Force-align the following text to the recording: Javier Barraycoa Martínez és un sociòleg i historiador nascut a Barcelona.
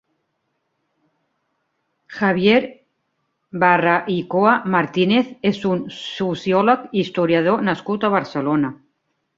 Javier 2.19 2.61
Barraycoa 3.65 4.55
Martínez 4.77 5.31
és 5.53 5.61
un 5.75 5.85
sociòleg 6.01 6.89
i 6.91 7.05
historiador 7.07 7.65
nascut 7.71 8.11
a 8.11 8.15
Barcelona. 8.21 8.77